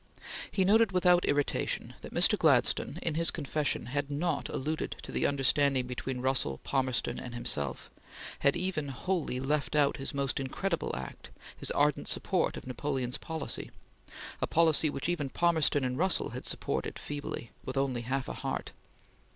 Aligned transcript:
He 0.49 0.65
noted, 0.65 0.91
without 0.91 1.25
irritation, 1.25 1.93
that 2.01 2.11
Mr. 2.11 2.35
Gladstone, 2.35 2.97
in 3.03 3.13
his 3.13 3.29
confession, 3.29 3.85
had 3.85 4.09
not 4.09 4.49
alluded 4.49 4.95
to 5.03 5.11
the 5.11 5.27
understanding 5.27 5.85
between 5.85 6.21
Russell, 6.21 6.57
Palmerston, 6.63 7.19
and 7.19 7.35
himself; 7.35 7.91
had 8.39 8.55
even 8.55 8.87
wholly 8.87 9.39
left 9.39 9.75
out 9.75 9.97
his 9.97 10.11
most 10.11 10.39
"incredible" 10.39 10.95
act, 10.95 11.29
his 11.55 11.69
ardent 11.69 12.07
support 12.07 12.57
of 12.57 12.65
Napoleon's 12.65 13.19
policy, 13.19 13.69
a 14.41 14.47
policy 14.47 14.89
which 14.89 15.07
even 15.07 15.29
Palmerston 15.29 15.83
and 15.83 15.99
Russell 15.99 16.29
had 16.31 16.47
supported 16.47 16.97
feebly, 16.97 17.51
with 17.63 17.77
only 17.77 18.01
half 18.01 18.27
a 18.27 18.33
heart. 18.33 18.71